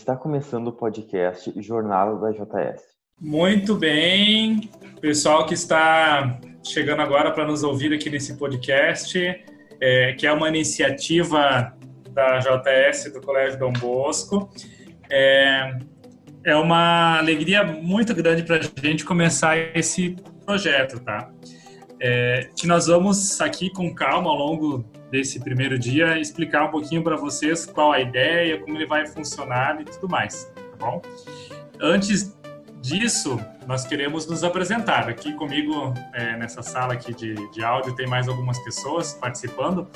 Está 0.00 0.16
começando 0.16 0.68
o 0.68 0.72
podcast 0.72 1.52
Jornada 1.60 2.16
da 2.16 2.30
JS. 2.30 2.80
Muito 3.20 3.74
bem, 3.74 4.70
pessoal 4.98 5.44
que 5.44 5.52
está 5.52 6.40
chegando 6.66 7.02
agora 7.02 7.30
para 7.30 7.46
nos 7.46 7.62
ouvir 7.62 7.92
aqui 7.92 8.08
nesse 8.08 8.38
podcast, 8.38 9.18
é, 9.78 10.14
que 10.14 10.26
é 10.26 10.32
uma 10.32 10.48
iniciativa 10.48 11.76
da 12.12 12.38
JS 12.38 13.12
do 13.12 13.20
Colégio 13.20 13.58
Dom 13.58 13.74
Bosco. 13.74 14.50
É, 15.10 15.78
é 16.46 16.56
uma 16.56 17.18
alegria 17.18 17.62
muito 17.62 18.14
grande 18.14 18.42
para 18.42 18.56
a 18.56 18.86
gente 18.86 19.04
começar 19.04 19.54
esse 19.76 20.16
projeto, 20.46 20.98
tá? 21.00 21.30
É, 22.00 22.48
que 22.58 22.66
nós 22.66 22.86
vamos 22.86 23.38
aqui 23.42 23.70
com 23.70 23.94
calma 23.94 24.30
ao 24.30 24.36
longo 24.36 24.89
desse 25.10 25.40
primeiro 25.40 25.78
dia 25.78 26.18
explicar 26.18 26.64
um 26.64 26.70
pouquinho 26.70 27.02
para 27.02 27.16
vocês 27.16 27.66
qual 27.66 27.92
a 27.92 28.00
ideia, 28.00 28.58
como 28.60 28.76
ele 28.76 28.86
vai 28.86 29.06
funcionar 29.06 29.80
e 29.80 29.84
tudo 29.84 30.08
mais, 30.08 30.44
tá 30.54 30.86
bom? 30.86 31.02
Antes 31.80 32.36
disso, 32.80 33.40
nós 33.66 33.84
queremos 33.84 34.26
nos 34.26 34.42
apresentar. 34.42 35.08
Aqui 35.08 35.32
comigo, 35.34 35.92
é, 36.12 36.36
nessa 36.36 36.62
sala 36.62 36.94
aqui 36.94 37.14
de, 37.14 37.34
de 37.50 37.62
áudio, 37.62 37.94
tem 37.94 38.06
mais 38.06 38.28
algumas 38.28 38.58
pessoas 38.64 39.14
participando 39.14 39.88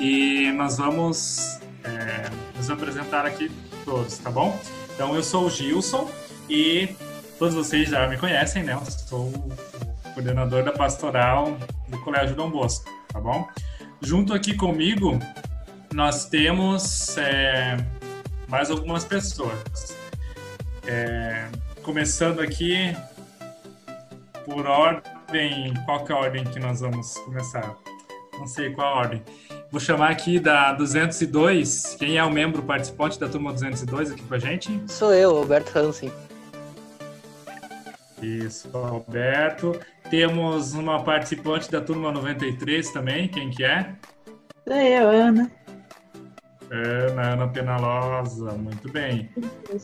e 0.00 0.50
nós 0.52 0.76
vamos 0.76 1.60
é, 1.84 2.30
nos 2.56 2.70
apresentar 2.70 3.24
aqui 3.24 3.50
todos, 3.84 4.18
tá 4.18 4.30
bom? 4.30 4.58
Então, 4.94 5.14
eu 5.14 5.22
sou 5.22 5.46
o 5.46 5.50
Gilson 5.50 6.10
e 6.48 6.88
todos 7.38 7.54
vocês 7.54 7.88
já 7.88 8.06
me 8.06 8.16
conhecem, 8.16 8.62
né? 8.62 8.74
Eu 8.74 8.84
sou 8.84 9.28
o 9.28 10.12
coordenador 10.14 10.64
da 10.64 10.72
pastoral 10.72 11.56
do 11.88 11.98
Colégio 12.00 12.34
Dom 12.34 12.50
Bosco, 12.50 12.90
tá 13.12 13.20
bom? 13.20 13.46
Junto 14.00 14.34
aqui 14.34 14.54
comigo, 14.54 15.18
nós 15.92 16.26
temos 16.26 17.16
é, 17.16 17.76
mais 18.46 18.70
algumas 18.70 19.04
pessoas. 19.04 19.96
É, 20.86 21.48
começando 21.82 22.40
aqui 22.40 22.94
por 24.44 24.66
ordem. 24.66 25.74
Qual 25.84 26.04
que 26.04 26.12
é 26.12 26.14
a 26.14 26.18
ordem 26.18 26.44
que 26.44 26.60
nós 26.60 26.80
vamos 26.80 27.14
começar? 27.18 27.74
Não 28.38 28.46
sei 28.46 28.70
qual 28.70 28.86
a 28.86 28.98
ordem. 28.98 29.22
Vou 29.70 29.80
chamar 29.80 30.10
aqui 30.10 30.38
da 30.38 30.72
202. 30.74 31.96
Quem 31.98 32.18
é 32.18 32.24
o 32.24 32.30
membro 32.30 32.62
participante 32.62 33.18
da 33.18 33.28
turma 33.28 33.52
202 33.52 34.12
aqui 34.12 34.22
com 34.22 34.34
a 34.34 34.38
gente? 34.38 34.82
Sou 34.86 35.12
eu, 35.12 35.36
Alberto 35.36 35.76
Hansen. 35.76 36.12
Isso, 38.22 38.70
Alberto. 38.76 39.78
Temos 40.10 40.74
uma 40.74 41.02
participante 41.02 41.70
da 41.70 41.80
turma 41.80 42.10
93 42.10 42.90
também, 42.90 43.28
quem 43.28 43.50
que 43.50 43.64
é? 43.64 43.94
Sou 44.66 44.76
eu, 44.76 45.08
Ana. 45.08 45.50
Ana, 46.70 47.32
Ana 47.32 47.48
Penalosa, 47.48 48.52
muito 48.52 48.90
bem. 48.90 49.30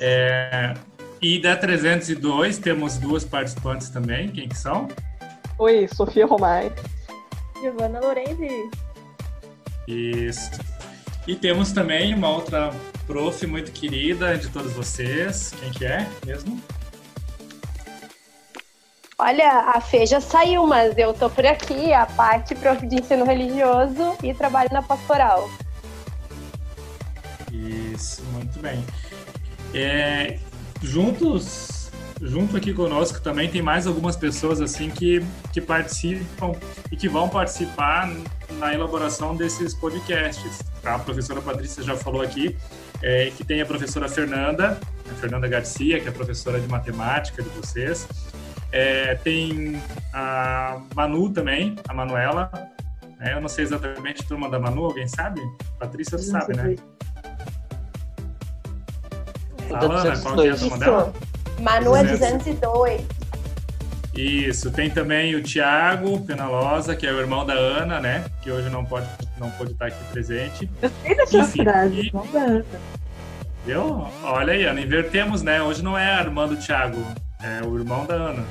É, 0.01 0.75
e 1.21 1.41
da 1.41 1.57
302 1.57 2.59
temos 2.59 2.99
duas 2.99 3.25
participantes 3.25 3.89
também, 3.91 4.29
quem 4.29 4.49
que 4.49 4.57
são? 4.59 4.89
Oi, 5.59 5.87
Sofia 5.95 6.27
Romai. 6.27 6.73
Giovana 7.61 8.01
Lorenzi. 8.01 8.71
Isso. 9.87 10.51
E 11.27 11.37
temos 11.37 11.71
também 11.71 12.13
uma 12.15 12.29
outra 12.29 12.73
prof 13.07 13.47
muito 13.47 13.71
querida 13.71 14.37
de 14.37 14.49
todos 14.49 14.73
vocês, 14.73 15.55
quem 15.61 15.71
que 15.71 15.85
é 15.85 16.09
mesmo? 16.27 16.61
Olha, 19.25 19.71
a 19.73 19.81
Fê 19.81 20.05
já 20.05 20.21
saiu, 20.21 20.67
mas 20.67 20.99
eu 20.99 21.15
tô 21.15 21.31
por 21.31 21.47
aqui, 21.47 21.93
a 21.93 22.05
parte 22.05 22.57
de 22.57 22.97
ensino 22.97 23.25
religioso 23.25 24.17
e 24.21 24.35
trabalho 24.35 24.69
na 24.73 24.83
pastoral. 24.83 25.49
Isso, 27.53 28.21
muito 28.33 28.59
bem. 28.59 28.85
É, 29.73 30.41
juntos, 30.83 31.89
junto 32.21 32.57
aqui 32.57 32.75
conosco 32.75 33.21
também 33.21 33.49
tem 33.49 33.63
mais 33.63 33.87
algumas 33.87 34.17
pessoas 34.17 34.61
assim 34.61 34.91
que, 34.91 35.25
que 35.53 35.61
participam 35.61 36.55
e 36.91 36.97
que 36.97 37.09
vão 37.09 37.29
participar 37.29 38.11
na 38.59 38.75
elaboração 38.75 39.37
desses 39.37 39.73
podcasts. 39.73 40.59
A 40.85 40.99
professora 40.99 41.41
Patrícia 41.41 41.85
já 41.85 41.97
falou 41.97 42.23
aqui 42.23 42.57
é, 43.01 43.31
que 43.31 43.45
tem 43.45 43.61
a 43.61 43.67
professora 43.67 44.09
Fernanda, 44.09 44.81
a 45.09 45.15
Fernanda 45.15 45.47
Garcia, 45.47 46.01
que 46.01 46.09
é 46.09 46.11
professora 46.11 46.61
de 46.61 46.67
matemática 46.67 47.41
de 47.41 47.49
vocês. 47.51 48.09
É, 48.73 49.15
tem 49.17 49.81
a 50.13 50.81
Manu 50.95 51.31
também, 51.31 51.77
a 51.87 51.93
Manuela. 51.95 52.51
É, 53.21 53.35
eu 53.35 53.41
não 53.41 53.49
sei 53.49 53.65
exatamente 53.65 54.23
a 54.23 54.27
turma 54.27 54.49
da 54.51 54.59
Manu, 54.59 54.87
alguém 54.87 55.07
sabe? 55.07 55.41
Patrícia 55.79 56.19
sabe, 56.19 56.57
né? 56.57 56.75
Fala, 59.69 60.01
Ana, 60.01 60.21
qual 60.21 60.35
que 60.37 60.49
é 60.49 60.51
a 60.51 60.57
turma 60.57 60.79
dela? 60.79 61.13
Manu 61.61 61.95
é 61.97 62.05
202. 62.05 63.03
Isso, 64.15 64.71
tem 64.71 64.91
também 64.91 65.35
o 65.35 65.43
Tiago 65.43 66.21
Penalosa, 66.27 66.95
que 66.95 67.07
é 67.07 67.13
o 67.13 67.19
irmão 67.19 67.47
da 67.47 67.55
Ana, 67.55 67.99
né? 68.01 68.25
Que 68.43 68.51
hoje 68.51 68.69
não 68.69 68.85
pode, 68.85 69.07
não 69.39 69.51
pode 69.53 69.73
estar 69.73 69.87
aqui 69.87 70.05
presente. 70.13 70.69
Eu 70.83 70.91
sei 71.03 71.15
dessa 71.15 71.39
Enfim, 71.39 71.63
frase, 71.63 72.01
e- 72.01 72.11
não 72.13 72.27
dá. 72.27 72.63
Viu? 73.65 74.07
Olha 74.25 74.53
aí, 74.53 74.65
Ana, 74.65 74.81
invertemos, 74.81 75.43
né? 75.43 75.63
Hoje 75.63 75.83
não 75.83 75.97
é 75.97 76.13
Armando 76.13 76.57
Thiago, 76.57 76.99
é 77.43 77.65
o 77.65 77.79
irmão 77.79 78.05
da 78.05 78.15
Ana. 78.15 78.45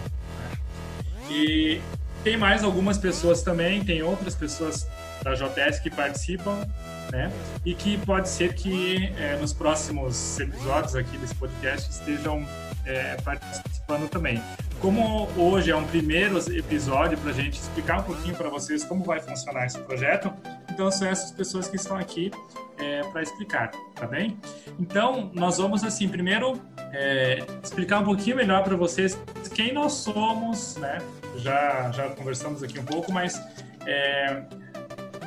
E 1.32 1.82
tem 2.26 2.36
mais 2.36 2.62
algumas 2.62 2.98
pessoas 2.98 3.42
também, 3.42 3.84
tem 3.86 4.04
outras 4.04 4.36
pessoas 4.36 4.86
da 5.24 5.34
JS 5.34 5.80
que 5.80 5.90
participam, 5.90 6.68
né? 7.10 7.32
E 7.66 7.74
que 7.74 7.98
pode 8.00 8.28
ser 8.28 8.54
que 8.54 9.14
é, 9.18 9.38
nos 9.38 9.54
próximos 9.54 10.40
episódios 10.40 10.94
aqui 10.96 11.18
desse 11.18 11.36
podcast 11.36 11.90
estejam 11.90 12.46
é, 12.86 13.16
participando 13.24 14.10
também. 14.10 14.42
Como 14.82 15.30
hoje 15.38 15.72
é 15.72 15.76
um 15.76 15.86
primeiro 15.86 16.38
episódio 16.54 17.18
para 17.18 17.30
a 17.30 17.34
gente 17.34 17.60
explicar 17.60 18.00
um 18.00 18.04
pouquinho 18.04 18.36
para 18.36 18.50
vocês 18.50 18.84
como 18.84 19.04
vai 19.04 19.20
funcionar 19.20 19.68
esse 19.68 19.80
projeto, 19.80 20.34
então 20.70 20.92
são 20.92 21.08
essas 21.08 21.32
pessoas 21.32 21.68
que 21.68 21.76
estão 21.76 21.96
aqui 21.96 22.32
é, 22.80 23.04
para 23.04 23.22
explicar, 23.22 23.72
tá 23.96 24.08
bem? 24.08 24.38
Então, 24.80 25.30
nós 25.34 25.60
vamos, 25.60 25.84
assim, 25.84 26.10
primeiro 26.10 26.60
é, 26.92 27.46
explicar 27.64 28.00
um 28.00 28.04
pouquinho 28.04 28.36
melhor 28.36 28.64
para 28.64 28.76
vocês 28.76 29.18
quem 29.62 29.74
nós 29.74 29.94
somos, 29.94 30.76
né? 30.78 30.98
Já, 31.36 31.92
já 31.92 32.10
conversamos 32.10 32.64
aqui 32.64 32.80
um 32.80 32.84
pouco, 32.84 33.12
mas 33.12 33.40
é, 33.86 34.42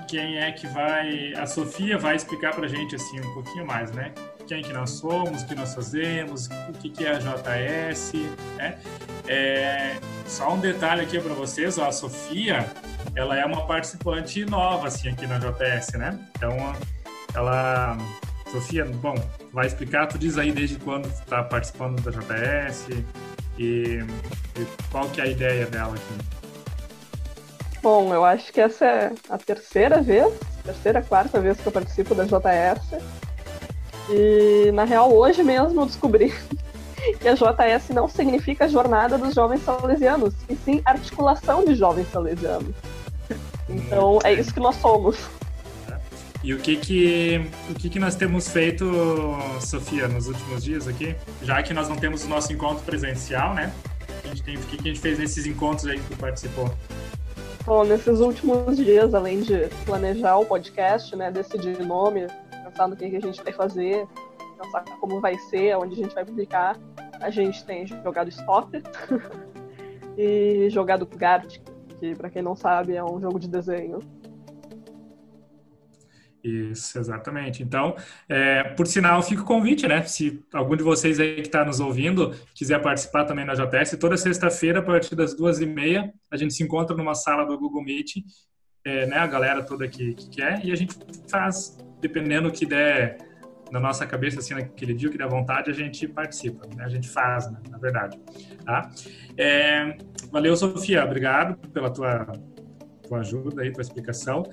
quem 0.09 0.39
é 0.39 0.51
que 0.51 0.67
vai... 0.67 1.33
A 1.35 1.47
Sofia 1.47 1.97
vai 1.97 2.17
explicar 2.17 2.53
para 2.53 2.65
a 2.65 2.69
gente, 2.69 2.97
assim, 2.97 3.21
um 3.21 3.33
pouquinho 3.33 3.65
mais, 3.65 3.93
né? 3.93 4.13
Quem 4.49 4.61
que 4.61 4.73
nós 4.73 4.91
somos, 4.91 5.43
o 5.43 5.47
que 5.47 5.55
nós 5.55 5.73
fazemos, 5.73 6.49
o 6.69 6.73
que, 6.73 6.91
que 6.91 7.07
é 7.07 7.13
a 7.13 7.19
JS, 7.19 8.13
né? 8.57 8.77
É, 9.29 9.97
só 10.27 10.53
um 10.53 10.59
detalhe 10.59 11.03
aqui 11.03 11.21
para 11.21 11.33
vocês, 11.33 11.79
ó, 11.79 11.87
a 11.87 11.93
Sofia, 11.93 12.69
ela 13.15 13.39
é 13.39 13.47
uma 13.47 13.65
participante 13.69 14.45
nova, 14.45 14.89
assim, 14.89 15.11
aqui 15.11 15.29
na 15.29 15.39
JS, 15.39 15.93
né? 15.93 16.19
Então, 16.37 16.57
ela... 17.35 17.97
Sofia, 18.51 18.85
bom, 18.85 19.15
vai 19.53 19.67
explicar, 19.67 20.07
tu 20.07 20.19
diz 20.19 20.39
aí 20.39 20.53
desde 20.53 20.77
quando 20.77 21.09
tu 21.09 21.27
tá 21.27 21.43
participando 21.43 22.01
da 22.03 22.11
JS 22.11 22.87
e, 23.59 24.05
e 24.57 24.67
qual 24.91 25.09
que 25.09 25.21
é 25.21 25.25
a 25.25 25.27
ideia 25.27 25.67
dela 25.67 25.95
aqui. 25.95 26.25
Bom, 27.83 28.15
eu 28.15 28.25
acho 28.25 28.53
que 28.53 28.61
essa 28.61 28.85
é 28.87 29.13
a 29.29 29.37
terceira 29.37 30.01
vez, 30.01 30.33
terceira, 30.65 31.03
quarta 31.03 31.41
vez 31.41 31.61
que 31.61 31.67
eu 31.67 31.73
participo 31.73 32.15
da 32.15 32.25
JS. 32.25 33.03
E, 34.11 34.71
na 34.73 34.85
real, 34.85 35.13
hoje 35.13 35.43
mesmo 35.43 35.83
eu 35.83 35.87
descobri 35.87 36.33
que 37.21 37.29
a 37.29 37.35
JS 37.35 37.91
não 37.91 38.09
significa 38.09 38.69
Jornada 38.69 39.19
dos 39.19 39.35
Jovens 39.35 39.63
Salesianos, 39.65 40.35
e 40.49 40.57
sim 40.57 40.81
Articulação 40.85 41.65
de 41.65 41.75
Jovens 41.75 42.11
Salesianos. 42.11 42.75
Então, 43.69 44.19
é 44.25 44.33
isso 44.33 44.53
que 44.53 44.61
nós 44.61 44.77
somos. 44.77 45.19
E 46.45 46.53
o 46.53 46.59
que 46.59 46.77
que, 46.77 47.41
o 47.71 47.75
que 47.75 47.89
que 47.89 47.99
nós 47.99 48.15
temos 48.17 48.51
feito, 48.51 48.85
Sofia, 49.63 50.07
nos 50.07 50.29
últimos 50.29 50.63
dias 50.63 50.87
aqui? 50.87 51.17
Já 51.43 51.63
que 51.63 51.73
nós 51.73 51.89
não 51.89 51.97
temos 51.97 52.23
o 52.23 52.29
nosso 52.29 52.53
encontro 52.53 52.85
presencial, 52.85 53.55
né? 53.55 53.73
A 54.23 54.29
gente 54.29 54.43
tem, 54.43 54.55
o 54.55 54.61
que 54.61 54.77
que 54.77 54.91
a 54.91 54.93
gente 54.93 55.01
fez 55.01 55.19
nesses 55.19 55.47
encontros 55.47 55.87
aí 55.87 55.99
que 55.99 56.07
tu 56.07 56.19
participou? 56.19 56.71
Bom, 57.65 57.85
nesses 57.85 58.21
últimos 58.21 58.77
dias, 58.77 59.15
além 59.15 59.41
de 59.41 59.69
planejar 59.87 60.37
o 60.37 60.45
podcast, 60.45 61.17
né, 61.17 61.31
decidir 61.31 61.79
nome, 61.81 62.27
pensar 62.63 62.89
no 62.89 62.95
que, 62.95 63.09
que 63.09 63.17
a 63.17 63.21
gente 63.21 63.43
vai 63.43 63.53
fazer, 63.55 64.07
pensar 64.61 64.83
como 65.01 65.23
vai 65.23 65.39
ser, 65.49 65.79
onde 65.79 65.95
a 65.95 66.05
gente 66.05 66.15
vai 66.15 66.27
publicar, 66.27 66.77
a 67.23 67.31
gente 67.31 67.65
tem 67.65 67.87
jogado 67.87 68.29
Stop 68.29 68.83
e 70.19 70.69
jogado 70.69 71.07
Gartic, 71.07 71.63
que 71.99 72.15
para 72.15 72.29
quem 72.29 72.43
não 72.43 72.55
sabe 72.55 72.95
é 72.95 73.03
um 73.03 73.19
jogo 73.19 73.41
de 73.41 73.49
desenho. 73.49 74.01
Isso, 76.45 76.99
exatamente. 76.99 77.63
Então, 77.63 77.97
é, 78.29 78.63
por 78.63 78.87
sinal, 78.87 79.23
fica 79.23 79.41
o 79.41 79.47
convite, 79.47 79.89
né? 79.89 80.03
Se 80.03 80.45
algum 80.53 80.77
de 80.77 80.83
vocês 80.83 81.19
aí 81.19 81.37
que 81.37 81.41
está 81.49 81.65
nos 81.65 81.81
ouvindo 81.81 82.35
quiser 82.55 82.83
participar 82.83 83.25
também 83.25 83.47
na 83.47 83.55
JS, 83.55 83.97
toda 83.99 84.15
sexta-feira, 84.19 84.81
a 84.81 84.83
partir 84.83 85.15
das 85.17 85.35
duas 85.35 85.61
e 85.61 85.67
meia, 85.67 86.13
a 86.31 86.37
gente 86.37 86.53
se 86.53 86.63
encontra 86.63 86.95
numa 86.95 87.15
sala 87.15 87.47
do 87.47 87.59
Google 87.59 87.83
Meet, 87.83 88.17
é, 88.85 89.07
né? 89.07 89.17
A 89.17 89.27
galera 89.27 89.63
toda 89.63 89.89
que, 89.89 90.13
que 90.13 90.29
quer, 90.29 90.63
e 90.63 90.71
a 90.71 90.77
gente 90.77 90.95
faz, 91.31 91.79
dependendo 91.99 92.53
que 92.53 92.67
der 92.67 93.17
na 93.73 93.81
nossa 93.81 94.07
cabeça, 94.07 94.41
assim, 94.41 94.53
naquele 94.53 94.93
dia 94.93 95.09
que 95.09 95.17
dá 95.17 95.27
vontade, 95.27 95.71
a 95.71 95.75
gente 95.75 96.07
participa, 96.07 96.67
né? 96.77 96.85
a 96.85 96.89
gente 96.89 97.09
faz, 97.09 97.51
né? 97.51 97.59
na 97.71 97.79
verdade. 97.79 98.21
Tá? 98.67 98.91
É, 99.37 99.97
valeu, 100.31 100.55
Sofia, 100.55 101.03
obrigado 101.03 101.57
pela 101.71 101.91
tua, 101.91 102.31
tua 103.09 103.21
ajuda 103.21 103.63
aí, 103.63 103.73
tua 103.73 103.81
explicação. 103.81 104.45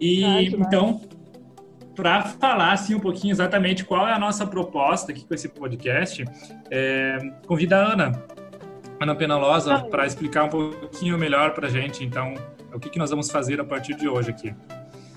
E 0.00 0.24
ah, 0.24 0.42
então, 0.42 1.00
para 1.96 2.22
falar 2.22 2.72
assim, 2.72 2.94
um 2.94 3.00
pouquinho 3.00 3.32
exatamente 3.32 3.84
qual 3.84 4.06
é 4.06 4.12
a 4.12 4.18
nossa 4.18 4.46
proposta 4.46 5.10
aqui 5.10 5.24
com 5.24 5.34
esse 5.34 5.48
podcast, 5.48 6.24
é, 6.70 7.18
convida 7.46 7.78
a 7.78 7.92
Ana, 7.92 8.22
Ana 9.00 9.14
Penalosa, 9.14 9.80
para 9.80 10.06
explicar 10.06 10.44
um 10.44 10.48
pouquinho 10.48 11.18
melhor 11.18 11.54
para 11.54 11.66
a 11.66 11.70
gente, 11.70 12.04
então, 12.04 12.34
o 12.72 12.78
que, 12.78 12.90
que 12.90 12.98
nós 12.98 13.10
vamos 13.10 13.30
fazer 13.30 13.58
a 13.60 13.64
partir 13.64 13.94
de 13.94 14.06
hoje 14.06 14.30
aqui. 14.30 14.54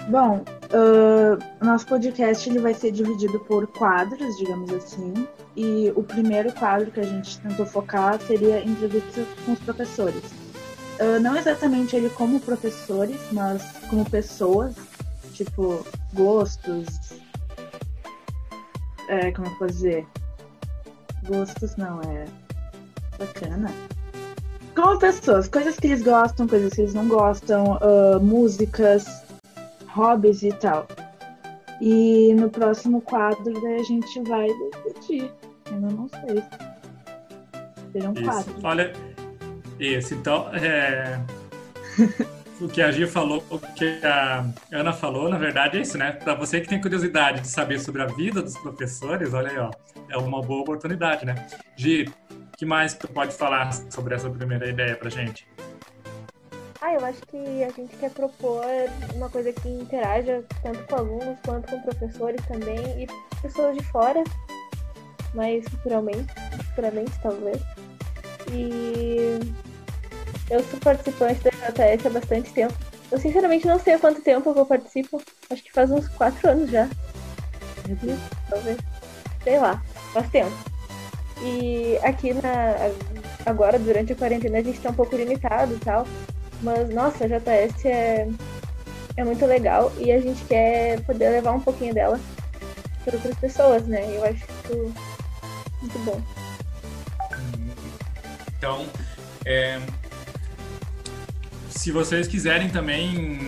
Bom, 0.07 0.43
uh, 0.73 1.65
nosso 1.65 1.85
podcast 1.85 2.49
ele 2.49 2.59
vai 2.59 2.73
ser 2.73 2.91
dividido 2.91 3.39
por 3.41 3.67
quadros, 3.67 4.37
digamos 4.37 4.71
assim, 4.71 5.13
e 5.55 5.91
o 5.95 6.01
primeiro 6.01 6.51
quadro 6.53 6.89
que 6.89 6.99
a 6.99 7.03
gente 7.03 7.37
tentou 7.39 7.65
focar 7.65 8.19
seria 8.21 8.63
entrevistas 8.63 9.27
com 9.45 9.51
os 9.51 9.59
professores. 9.59 10.23
Uh, 10.99 11.19
não 11.21 11.35
exatamente 11.37 11.95
ele 11.95 12.09
como 12.09 12.39
professores, 12.39 13.19
mas 13.31 13.61
como 13.89 14.09
pessoas, 14.09 14.75
tipo, 15.33 15.85
gostos. 16.13 16.87
É, 19.07 19.31
como 19.31 19.67
dizer? 19.67 20.05
Gostos 21.27 21.75
não, 21.75 22.01
é. 22.01 22.25
Bacana. 23.17 23.71
Como 24.75 24.97
pessoas, 24.99 25.47
coisas 25.47 25.77
que 25.77 25.87
eles 25.87 26.03
gostam, 26.03 26.47
coisas 26.47 26.73
que 26.73 26.81
eles 26.81 26.93
não 26.93 27.07
gostam, 27.07 27.77
uh, 27.77 28.19
músicas, 28.21 29.23
hobbies 29.87 30.43
e 30.43 30.51
tal. 30.53 30.87
E 31.81 32.33
no 32.35 32.49
próximo 32.49 33.01
quadro 33.01 33.53
daí 33.61 33.79
a 33.79 33.83
gente 33.83 34.21
vai 34.23 34.47
decidir. 34.85 35.31
Eu 35.67 35.79
não 35.79 36.09
sei. 36.09 36.43
Serão 37.91 38.11
um 38.11 38.23
quadro. 38.23 38.55
Olha, 38.63 38.93
isso. 39.79 40.13
Então, 40.13 40.49
é... 40.53 41.19
o 42.61 42.67
que 42.67 42.81
a 42.81 42.91
Gia 42.91 43.07
falou, 43.07 43.43
o 43.49 43.59
que 43.59 43.99
a 44.03 44.45
Ana 44.71 44.91
falou, 44.91 45.29
na 45.29 45.37
verdade 45.37 45.77
é 45.77 45.81
isso, 45.81 45.97
né? 45.97 46.11
Para 46.11 46.35
você 46.35 46.59
que 46.59 46.67
tem 46.67 46.81
curiosidade 46.81 47.41
de 47.41 47.47
saber 47.47 47.79
sobre 47.79 48.01
a 48.01 48.05
vida 48.05 48.41
dos 48.41 48.57
professores, 48.57 49.33
olha 49.33 49.49
aí, 49.49 49.57
ó, 49.57 49.71
é 50.09 50.17
uma 50.17 50.41
boa 50.41 50.61
oportunidade, 50.61 51.25
né? 51.25 51.47
Gi, 51.77 52.11
que 52.57 52.65
mais 52.65 52.93
tu 52.93 53.07
pode 53.07 53.33
falar 53.33 53.71
sobre 53.89 54.15
essa 54.15 54.29
primeira 54.29 54.67
ideia 54.67 54.95
pra 54.95 55.09
gente? 55.09 55.47
Ah, 56.81 56.93
eu 56.93 57.05
acho 57.05 57.21
que 57.27 57.63
a 57.63 57.69
gente 57.69 57.95
quer 57.97 58.11
propor 58.11 58.63
uma 59.13 59.29
coisa 59.29 59.51
que 59.51 59.67
interaja 59.67 60.43
tanto 60.63 60.83
com 60.85 60.95
alunos 60.95 61.37
quanto 61.45 61.69
com 61.69 61.81
professores 61.81 62.41
também 62.47 63.03
e 63.03 63.07
pessoas 63.41 63.77
de 63.77 63.83
fora, 63.85 64.23
mais 65.33 65.67
futuramente, 65.67 66.33
futuramente 66.69 67.11
talvez. 67.21 67.61
E 68.51 69.39
eu 70.49 70.63
sou 70.63 70.79
participante 70.79 71.41
da 71.43 71.51
JS 71.51 72.05
há 72.05 72.09
bastante 72.09 72.51
tempo. 72.51 72.73
Eu 73.11 73.19
sinceramente 73.19 73.67
não 73.67 73.79
sei 73.79 73.93
há 73.93 73.99
quanto 73.99 74.21
tempo 74.21 74.53
eu 74.55 74.65
participo. 74.65 75.21
Acho 75.49 75.63
que 75.63 75.71
faz 75.71 75.89
uns 75.91 76.07
quatro 76.09 76.49
anos 76.49 76.69
já. 76.69 76.87
Talvez. 78.49 78.77
Sei 79.43 79.59
lá, 79.59 79.81
faz 80.13 80.29
tempo. 80.29 80.51
E 81.41 81.97
aqui 82.03 82.33
na. 82.33 82.75
Agora, 83.45 83.79
durante 83.79 84.13
a 84.13 84.15
quarentena, 84.15 84.59
a 84.59 84.61
gente 84.61 84.79
tá 84.79 84.89
um 84.89 84.93
pouco 84.93 85.15
limitado 85.15 85.73
e 85.73 85.79
tal. 85.79 86.05
Mas, 86.61 86.89
nossa, 86.89 87.23
a 87.23 87.27
JS 87.27 87.85
é, 87.85 88.27
é 89.15 89.23
muito 89.23 89.45
legal 89.45 89.91
e 89.97 90.11
a 90.11 90.19
gente 90.19 90.43
quer 90.45 91.01
poder 91.03 91.29
levar 91.29 91.53
um 91.53 91.61
pouquinho 91.61 91.93
dela 91.93 92.19
para 93.03 93.15
outras 93.15 93.37
pessoas, 93.37 93.87
né? 93.87 94.03
Eu 94.13 94.23
acho 94.25 94.35
isso 94.35 94.93
muito 95.81 95.99
bom. 95.99 96.21
Então, 98.57 98.85
é, 99.45 99.79
se 101.79 101.93
vocês 101.93 102.27
quiserem 102.27 102.69
também 102.69 103.39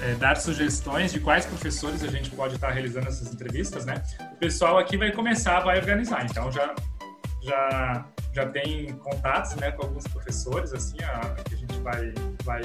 é, 0.00 0.14
dar 0.14 0.36
sugestões 0.36 1.10
de 1.10 1.18
quais 1.18 1.44
professores 1.44 2.04
a 2.04 2.06
gente 2.06 2.30
pode 2.30 2.54
estar 2.54 2.70
realizando 2.70 3.08
essas 3.08 3.32
entrevistas, 3.32 3.84
né? 3.84 4.00
O 4.32 4.36
pessoal 4.36 4.78
aqui 4.78 4.96
vai 4.96 5.10
começar, 5.10 5.58
vai 5.58 5.76
organizar. 5.76 6.24
Então 6.24 6.52
já 6.52 6.72
já 7.42 8.06
já 8.32 8.46
tem 8.46 8.92
contatos, 8.98 9.56
né, 9.56 9.72
com 9.72 9.86
alguns 9.86 10.06
professores 10.06 10.72
assim, 10.72 10.98
a, 11.02 11.34
que 11.42 11.54
a 11.54 11.58
gente 11.58 11.80
vai 11.80 12.14
vai 12.44 12.62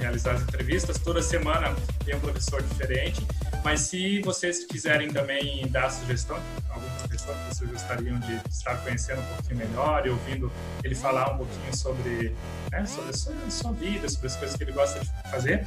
realizar 0.00 0.32
as 0.32 0.42
entrevistas. 0.42 0.98
Toda 0.98 1.22
semana 1.22 1.72
tem 2.04 2.16
um 2.16 2.20
professor 2.20 2.60
diferente. 2.60 3.24
Mas 3.64 3.80
se 3.80 4.20
vocês 4.22 4.64
quiserem 4.64 5.10
também 5.10 5.66
dar 5.68 5.90
sugestão, 5.90 6.40
algum 6.70 6.88
professor 6.98 7.34
que 7.34 7.54
vocês 7.54 7.70
gostariam 7.70 8.18
de 8.20 8.40
estar 8.48 8.76
conhecendo 8.78 9.20
um 9.20 9.34
pouquinho 9.34 9.56
melhor 9.56 10.06
e 10.06 10.10
ouvindo 10.10 10.50
ele 10.82 10.94
falar 10.94 11.32
um 11.32 11.38
pouquinho 11.38 11.76
sobre, 11.76 12.34
né, 12.70 12.86
sobre 12.86 13.10
a 13.10 13.12
sua, 13.12 13.34
sua 13.50 13.72
vida, 13.72 14.08
sobre 14.08 14.26
as 14.28 14.36
coisas 14.36 14.56
que 14.56 14.64
ele 14.64 14.72
gosta 14.72 15.00
de 15.00 15.30
fazer, 15.30 15.66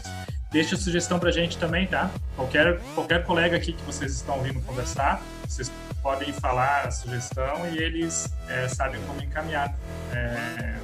deixa 0.51 0.75
sugestão 0.75 1.19
para 1.19 1.29
a 1.29 1.31
gente 1.31 1.57
também, 1.57 1.87
tá? 1.87 2.11
Qualquer, 2.35 2.79
qualquer 2.95 3.23
colega 3.23 3.57
aqui 3.57 3.73
que 3.73 3.83
vocês 3.83 4.11
estão 4.13 4.37
ouvindo 4.37 4.61
conversar, 4.61 5.21
vocês 5.47 5.71
podem 6.01 6.33
falar 6.33 6.87
a 6.87 6.91
sugestão 6.91 7.69
e 7.71 7.77
eles 7.77 8.31
é, 8.49 8.67
sabem 8.67 8.99
como 9.05 9.21
encaminhar 9.21 9.73
é, 10.11 10.75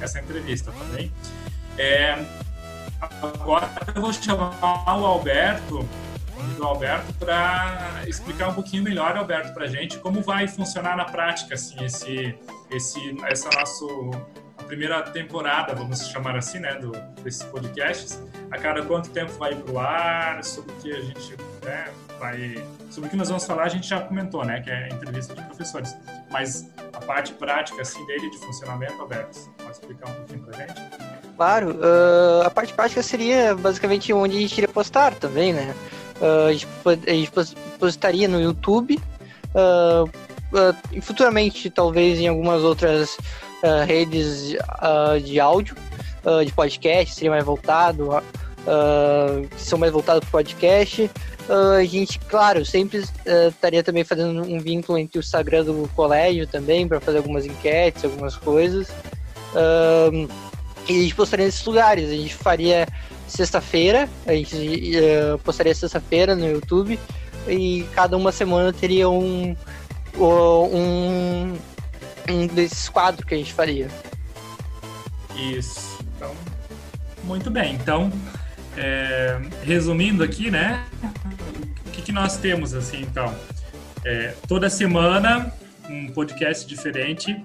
essa 0.00 0.20
entrevista, 0.20 0.72
tá 0.72 0.84
bem? 0.94 1.12
É, 1.76 2.24
agora 3.00 3.68
eu 3.94 4.00
vou 4.00 4.12
chamar 4.12 4.54
o 4.62 5.04
Alberto, 5.04 5.88
o 6.58 6.64
Alberto, 6.64 7.12
para 7.14 8.02
explicar 8.06 8.48
um 8.48 8.54
pouquinho 8.54 8.82
melhor, 8.82 9.16
Alberto, 9.16 9.52
para 9.52 9.64
a 9.64 9.68
gente 9.68 9.98
como 9.98 10.22
vai 10.22 10.48
funcionar 10.48 10.96
na 10.96 11.04
prática 11.04 11.54
assim 11.54 11.82
esse, 11.84 12.34
esse, 12.70 13.16
essa 13.26 13.48
nosso 13.54 14.10
a 14.56 14.62
primeira 14.62 15.02
temporada, 15.02 15.74
vamos 15.74 16.08
chamar 16.08 16.36
assim, 16.36 16.58
né, 16.58 16.74
do, 16.76 16.92
desses 17.22 17.42
podcasts. 17.42 18.22
A 18.50 18.58
cada 18.58 18.82
quanto 18.82 19.10
tempo 19.10 19.32
vai 19.32 19.54
para 19.54 19.72
o 19.72 19.78
ar, 19.78 20.42
sobre 20.42 20.72
o 20.72 20.76
que 20.76 20.92
a 20.92 21.00
gente 21.00 21.36
né, 21.62 21.92
vai, 22.18 22.64
sobre 22.90 23.08
o 23.08 23.10
que 23.10 23.16
nós 23.16 23.28
vamos 23.28 23.44
falar, 23.44 23.64
a 23.64 23.68
gente 23.68 23.86
já 23.86 24.00
comentou, 24.00 24.44
né, 24.44 24.60
que 24.60 24.70
é 24.70 24.88
entrevista 24.88 25.34
de 25.34 25.42
professores. 25.42 25.94
Mas 26.30 26.70
a 26.92 27.00
parte 27.00 27.34
prática 27.34 27.82
assim 27.82 28.04
dele 28.06 28.30
de 28.30 28.38
funcionamento, 28.38 29.00
Alberto, 29.00 29.38
pode 29.58 29.72
explicar 29.72 30.08
um 30.08 30.14
pouquinho 30.14 30.40
para 30.44 30.56
a 30.56 30.66
gente? 30.66 31.04
Claro, 31.36 31.70
uh, 31.72 32.46
a 32.46 32.50
parte 32.50 32.72
prática 32.72 33.02
seria 33.02 33.56
basicamente 33.56 34.12
onde 34.12 34.36
a 34.36 34.40
gente 34.40 34.56
iria 34.56 34.68
postar 34.68 35.14
também, 35.14 35.52
né? 35.52 35.74
Uh, 36.24 36.48
a, 36.48 37.12
gente, 37.12 37.32
postaria 37.78 38.26
no 38.26 38.40
YouTube 38.40 38.98
uh, 39.54 40.10
e 40.90 40.98
futuramente 40.98 41.68
talvez 41.68 42.18
em 42.18 42.28
algumas 42.28 42.62
outras 42.62 43.18
redes 43.86 44.54
de 45.24 45.40
áudio, 45.40 45.74
de 46.44 46.52
podcast, 46.52 47.14
seria 47.14 47.30
mais 47.30 47.42
voltado, 47.42 48.10
são 49.56 49.78
mais 49.78 49.90
voltados 49.90 50.20
para 50.20 50.30
podcast. 50.30 51.10
a 51.48 51.82
gente, 51.84 52.18
claro, 52.18 52.62
sempre 52.64 53.02
estaria 53.48 53.82
também 53.82 54.04
fazendo 54.04 54.42
um 54.42 54.60
vínculo 54.60 54.98
entre 54.98 55.18
o 55.18 55.20
Instagram 55.20 55.64
do 55.64 55.90
colégio 55.96 56.46
também, 56.46 56.86
para 56.86 57.00
fazer 57.00 57.16
algumas 57.16 57.46
enquetes, 57.46 58.04
algumas 58.04 58.36
coisas. 58.36 58.90
Uh, 59.54 60.28
e 60.88 60.98
a 60.98 61.02
gente 61.02 61.14
postaria 61.14 61.46
nesses 61.46 61.64
lugares. 61.64 62.10
A 62.10 62.14
gente 62.14 62.34
faria 62.34 62.86
sexta-feira, 63.26 64.08
a 64.26 64.32
gente 64.32 64.56
uh, 64.96 65.38
postaria 65.38 65.74
sexta-feira 65.74 66.34
no 66.34 66.46
YouTube 66.46 66.98
e 67.48 67.84
cada 67.94 68.16
uma 68.16 68.32
semana 68.32 68.72
teria 68.72 69.08
um, 69.08 69.56
um, 70.16 71.58
um 72.28 72.46
desses 72.46 72.88
quadros 72.88 73.24
que 73.24 73.34
a 73.34 73.38
gente 73.38 73.52
faria. 73.52 73.88
Isso. 75.36 75.98
Então, 76.16 76.34
muito 77.24 77.50
bem. 77.50 77.74
Então, 77.74 78.10
é, 78.76 79.40
resumindo 79.62 80.22
aqui, 80.22 80.50
né? 80.50 80.84
O 81.86 81.90
que, 81.90 82.02
que 82.02 82.12
nós 82.12 82.36
temos 82.36 82.74
assim, 82.74 83.02
então? 83.02 83.34
É, 84.04 84.34
toda 84.46 84.68
semana 84.68 85.52
um 85.88 86.10
podcast 86.12 86.66
diferente 86.66 87.36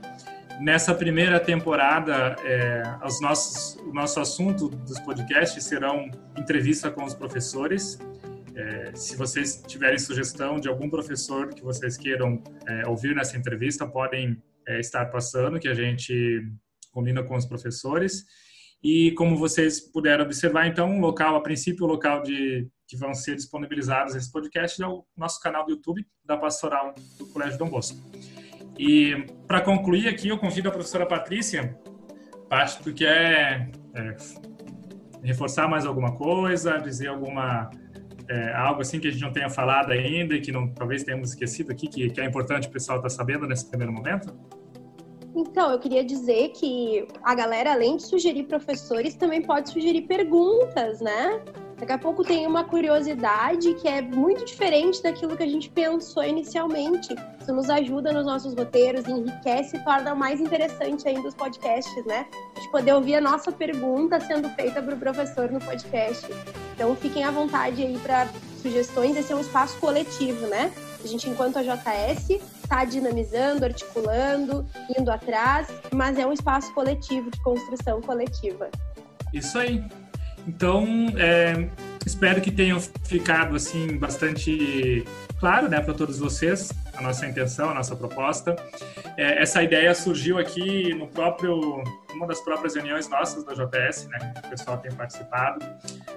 Nessa 0.60 0.94
primeira 0.94 1.39
temporada, 1.39 2.36
é, 2.44 2.84
os 3.06 3.22
nossos, 3.22 3.75
o 3.82 3.94
nosso 3.94 4.20
assunto 4.20 4.68
dos 4.68 5.00
podcasts 5.00 5.63
serão 5.63 6.12
entrevista 6.38 6.92
com 6.92 7.06
os 7.06 7.13
professores. 7.13 7.98
É, 8.54 8.92
se 8.94 9.16
vocês 9.16 9.63
tiverem 9.66 9.98
sugestão 9.98 10.60
de 10.60 10.68
algum 10.68 10.89
professor 10.89 11.54
que 11.54 11.63
vocês 11.63 11.96
queiram 11.96 12.44
é, 12.68 12.86
ouvir 12.86 13.16
nessa 13.16 13.38
entrevista, 13.38 13.88
podem 13.88 14.44
é, 14.68 14.82
estar 14.82 15.06
passando, 15.06 15.62
que 15.62 15.68
a 15.70 15.74
gente 15.74 16.46
combina 16.92 17.24
com 17.24 17.38
os 17.38 17.46
professores. 17.46 18.25
E 18.84 19.12
como 19.12 19.38
vocês 19.38 19.80
puderam 19.80 20.25
observar, 20.25 20.68
então, 20.68 20.98
o 20.98 21.00
local, 21.00 21.38
a 21.38 21.42
princípio, 21.42 21.86
o 21.86 21.88
local 21.88 22.22
de 22.22 22.68
que 22.86 22.98
vão 22.98 23.13
ser 23.13 23.36
disponibilizados 23.36 24.13
esse 24.13 24.30
podcast 24.30 24.82
é 24.82 24.88
o 24.88 25.06
nosso 25.16 25.39
canal 25.39 25.63
do 25.63 25.72
YouTube 25.72 26.06
da 26.25 26.36
Pastoral 26.36 26.94
do 27.18 27.28
Colégio 27.28 27.58
Dom 27.58 27.70
Bosco. 27.70 27.98
E 28.80 29.26
para 29.46 29.60
concluir 29.60 30.08
aqui, 30.08 30.30
eu 30.30 30.38
convido 30.38 30.70
a 30.70 30.72
professora 30.72 31.06
Patrícia, 31.06 31.78
parte 32.48 32.82
do 32.82 32.94
que 32.94 33.06
é, 33.06 33.70
é 33.94 34.16
reforçar 35.22 35.68
mais 35.68 35.86
alguma 35.86 36.16
coisa, 36.16 36.78
dizer 36.78 37.08
alguma 37.08 37.70
é, 38.30 38.54
algo 38.54 38.80
assim 38.80 38.98
que 38.98 39.10
a 39.10 39.12
gente 39.12 39.22
não 39.22 39.34
tenha 39.34 39.50
falado 39.50 39.92
ainda 39.92 40.34
e 40.34 40.40
que 40.40 40.50
não, 40.50 40.70
talvez 40.70 41.04
tenhamos 41.04 41.32
esquecido 41.32 41.74
aqui, 41.74 41.88
que, 41.90 42.10
que 42.10 42.22
é 42.22 42.26
importante 42.26 42.70
o 42.70 42.72
pessoal 42.72 43.00
estar 43.00 43.10
tá 43.10 43.14
sabendo 43.14 43.46
nesse 43.46 43.68
primeiro 43.68 43.92
momento? 43.92 44.34
Então, 45.36 45.72
eu 45.72 45.80
queria 45.80 46.04
dizer 46.04 46.50
que 46.50 47.06
a 47.22 47.36
galera, 47.36 47.74
além 47.74 47.98
de 47.98 48.04
sugerir 48.04 48.44
professores, 48.44 49.14
também 49.14 49.42
pode 49.42 49.72
sugerir 49.72 50.04
perguntas, 50.04 51.02
né? 51.02 51.44
Daqui 51.80 51.94
a 51.94 51.98
pouco 51.98 52.26
tem 52.26 52.46
uma 52.46 52.66
curiosidade 52.66 53.74
que 53.76 53.88
é 53.88 54.02
muito 54.02 54.44
diferente 54.44 55.02
daquilo 55.02 55.38
que 55.38 55.44
a 55.44 55.48
gente 55.48 55.70
pensou 55.70 56.22
inicialmente. 56.24 57.16
Isso 57.40 57.54
nos 57.54 57.70
ajuda 57.70 58.12
nos 58.12 58.26
nossos 58.26 58.54
roteiros, 58.54 59.08
enriquece 59.08 59.78
e 59.78 59.84
torna 59.86 60.14
mais 60.14 60.42
interessante 60.42 61.08
ainda 61.08 61.30
os 61.30 61.34
podcasts, 61.34 62.06
né? 62.06 62.26
A 62.56 62.60
gente 62.60 62.72
poder 62.72 62.94
ouvir 62.94 63.16
a 63.16 63.22
nossa 63.22 63.50
pergunta 63.50 64.20
sendo 64.20 64.50
feita 64.50 64.82
para 64.82 64.94
o 64.94 65.00
professor 65.00 65.50
no 65.50 65.60
podcast. 65.60 66.28
Então, 66.76 66.94
fiquem 66.98 67.24
à 67.24 67.32
vontade 67.32 67.82
aí 67.82 67.98
para 68.00 68.28
sugestões. 68.62 69.16
Esse 69.16 69.32
é 69.32 69.36
um 69.38 69.42
espaço 69.42 69.78
coletivo, 69.80 70.48
né? 70.48 70.74
A 71.02 71.08
gente, 71.08 71.30
enquanto 71.30 71.58
a 71.58 71.64
JS, 71.64 72.30
está 72.30 72.84
dinamizando, 72.84 73.64
articulando, 73.64 74.66
indo 75.00 75.10
atrás, 75.10 75.70
mas 75.94 76.20
é 76.20 76.28
um 76.28 76.34
espaço 76.34 76.74
coletivo, 76.74 77.32
de 77.32 77.42
construção 77.42 78.02
coletiva. 78.02 78.70
Isso 79.34 79.58
aí. 79.58 79.82
Então, 80.48 80.86
é, 81.17 81.67
espero 82.05 82.41
que 82.41 82.51
tenham 82.51 82.79
ficado 82.79 83.55
assim 83.55 83.98
bastante 83.98 85.05
claro, 85.39 85.69
né, 85.69 85.79
para 85.79 85.93
todos 85.93 86.19
vocês 86.19 86.72
a 87.00 87.01
nossa 87.01 87.25
intenção, 87.25 87.69
a 87.69 87.74
nossa 87.74 87.96
proposta. 87.96 88.55
É, 89.17 89.41
essa 89.41 89.63
ideia 89.63 89.93
surgiu 89.96 90.38
aqui 90.38 90.93
no 90.93 91.08
próprio 91.08 91.81
uma 92.13 92.27
das 92.27 92.41
próprias 92.41 92.75
reuniões 92.75 93.08
nossas 93.08 93.43
da 93.46 93.53
JS, 93.53 94.08
né, 94.08 94.34
que 94.41 94.48
o 94.48 94.50
pessoal 94.50 94.77
tem 94.77 94.91
participado, 94.91 95.65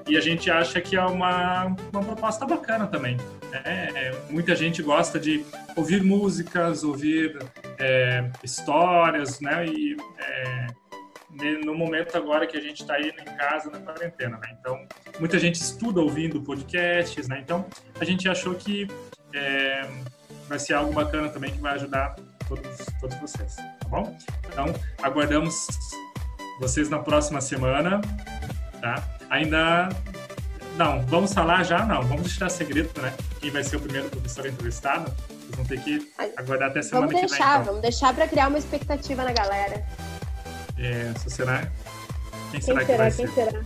e 0.09 0.17
a 0.17 0.21
gente 0.21 0.51
acha 0.51 0.81
que 0.81 0.97
é 0.97 1.05
uma, 1.05 1.67
uma 1.93 2.03
proposta 2.03 2.45
bacana 2.45 2.87
também. 2.87 3.17
Né? 3.51 3.63
É, 3.95 4.15
muita 4.29 4.57
gente 4.57 4.83
gosta 4.83 5.21
de 5.21 5.45
ouvir 5.77 6.03
músicas, 6.03 6.83
ouvir 6.83 7.39
é, 7.79 8.29
histórias, 8.43 9.41
né, 9.41 9.67
e 9.67 9.97
é, 10.19 10.67
no 11.65 11.75
momento 11.75 12.17
agora 12.17 12.47
que 12.47 12.57
a 12.57 12.61
gente 12.61 12.83
está 12.83 13.01
indo 13.01 13.21
em 13.21 13.37
casa 13.37 13.71
na 13.71 13.79
quarentena, 13.79 14.37
né? 14.39 14.57
Então, 14.61 14.87
muita 15.19 15.39
gente 15.39 15.57
estuda 15.57 16.01
ouvindo 16.01 16.43
podcasts, 16.43 17.27
né? 17.29 17.41
Então, 17.41 17.67
a 17.99 18.05
gente 18.05 18.29
achou 18.29 18.55
que 18.55 18.87
é, 19.35 19.89
vai 20.49 20.59
ser 20.59 20.75
algo 20.75 20.93
bacana 20.93 21.29
também 21.29 21.51
que 21.51 21.59
vai 21.59 21.75
ajudar 21.75 22.17
todos, 22.47 22.77
todos 23.01 23.17
vocês, 23.19 23.57
tá 23.57 23.89
bom? 23.89 24.17
Então, 24.49 24.67
aguardamos 25.03 25.67
vocês 26.61 26.91
na 26.91 26.99
próxima 26.99 27.41
semana, 27.41 28.01
tá? 28.81 29.03
Ainda 29.31 29.89
não, 30.77 31.03
vamos 31.07 31.33
falar 31.33 31.63
já? 31.65 31.85
Não, 31.85 32.03
vamos 32.03 32.23
deixar 32.23 32.49
segredo, 32.51 33.01
né? 33.01 33.13
Quem 33.41 33.51
vai 33.51 33.63
ser 33.63 33.77
o 33.77 33.81
primeiro 33.81 34.09
professor 34.09 34.47
entrevistado? 34.47 35.11
Vocês 35.29 35.57
vão 35.57 35.65
ter 35.65 35.81
que 35.81 36.13
aguardar 36.37 36.71
até 36.71 36.83
semana 36.83 37.07
vamos 37.07 37.21
que 37.21 37.27
deixar, 37.27 37.45
vem. 37.45 37.55
Então. 37.55 37.65
Vamos 37.65 37.83
deixar 37.83 38.15
para 38.15 38.29
criar 38.29 38.49
uma 38.49 38.59
expectativa 38.59 39.25
na 39.25 39.33
galera. 39.33 39.85
É, 40.79 41.13
será? 41.29 41.61
Quem, 41.61 41.71
Quem 42.53 42.61
será, 42.61 42.85
que 42.85 42.97
vai 42.97 43.11
Quem 43.11 43.27
ser? 43.27 43.35
será? 43.35 43.63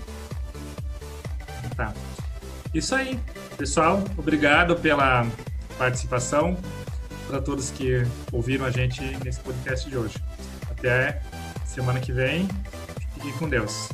Tá. 1.76 1.92
Isso 2.72 2.94
aí. 2.94 3.18
Pessoal, 3.56 4.02
obrigado 4.16 4.76
pela 4.76 5.26
participação, 5.78 6.56
para 7.26 7.40
todos 7.40 7.70
que 7.70 8.06
ouviram 8.32 8.64
a 8.66 8.70
gente 8.70 9.00
nesse 9.24 9.40
podcast 9.40 9.88
de 9.88 9.96
hoje. 9.96 10.16
Até 10.70 11.22
semana 11.64 12.00
que 12.00 12.12
vem. 12.12 12.48
Fiquem 13.14 13.32
com 13.32 13.48
Deus. 13.48 13.88